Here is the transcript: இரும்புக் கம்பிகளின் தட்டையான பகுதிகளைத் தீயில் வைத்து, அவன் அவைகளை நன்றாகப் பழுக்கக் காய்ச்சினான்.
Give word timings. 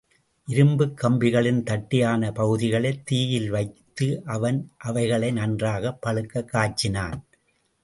இரும்புக் 0.47 0.99
கம்பிகளின் 1.03 1.63
தட்டையான 1.63 2.31
பகுதிகளைத் 2.31 3.05
தீயில் 3.05 3.49
வைத்து, 3.49 4.21
அவன் 4.25 4.71
அவைகளை 4.77 5.31
நன்றாகப் 5.31 6.01
பழுக்கக் 6.01 6.49
காய்ச்சினான். 6.53 7.21